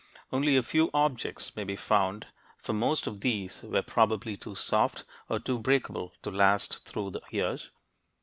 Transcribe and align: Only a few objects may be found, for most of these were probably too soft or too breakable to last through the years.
Only 0.31 0.55
a 0.57 0.63
few 0.63 0.89
objects 0.95 1.55
may 1.55 1.63
be 1.63 1.75
found, 1.75 2.25
for 2.57 2.73
most 2.73 3.05
of 3.05 3.19
these 3.19 3.61
were 3.61 3.83
probably 3.83 4.35
too 4.35 4.55
soft 4.55 5.03
or 5.29 5.39
too 5.39 5.59
breakable 5.59 6.11
to 6.23 6.31
last 6.31 6.83
through 6.87 7.11
the 7.11 7.21
years. 7.29 7.69